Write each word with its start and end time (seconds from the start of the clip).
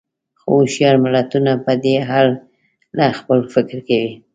خو 0.39 0.47
هوښیار 0.61 0.95
ملتونه 1.05 1.51
په 1.65 1.71
دې 1.83 1.95
اړه 2.19 3.07
خپل 3.19 3.39
فکر 3.53 3.77
کوي. 3.87 4.13